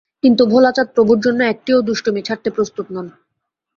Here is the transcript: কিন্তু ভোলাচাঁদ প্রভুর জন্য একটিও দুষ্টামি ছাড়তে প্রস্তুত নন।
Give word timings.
কিন্তু 0.23 0.43
ভোলাচাঁদ 0.45 0.87
প্রভুর 0.95 1.19
জন্য 1.19 1.39
একটিও 1.43 1.79
দুষ্টামি 1.81 2.21
ছাড়তে 2.21 2.49
প্রস্তুত 2.49 2.87
নন। 2.91 3.07